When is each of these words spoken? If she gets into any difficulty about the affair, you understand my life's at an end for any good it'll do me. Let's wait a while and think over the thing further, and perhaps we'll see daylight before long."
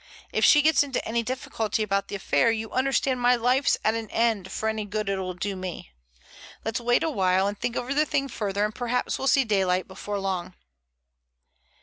If 0.33 0.43
she 0.43 0.63
gets 0.63 0.81
into 0.81 1.07
any 1.07 1.21
difficulty 1.21 1.83
about 1.83 2.07
the 2.07 2.15
affair, 2.15 2.49
you 2.49 2.71
understand 2.71 3.21
my 3.21 3.35
life's 3.35 3.77
at 3.85 3.93
an 3.93 4.09
end 4.09 4.51
for 4.51 4.67
any 4.67 4.83
good 4.83 5.09
it'll 5.09 5.35
do 5.35 5.55
me. 5.55 5.91
Let's 6.65 6.79
wait 6.79 7.03
a 7.03 7.09
while 7.11 7.45
and 7.45 7.55
think 7.55 7.75
over 7.77 7.93
the 7.93 8.07
thing 8.07 8.27
further, 8.27 8.65
and 8.65 8.73
perhaps 8.73 9.19
we'll 9.19 9.27
see 9.27 9.43
daylight 9.45 9.87
before 9.87 10.17
long." 10.17 10.55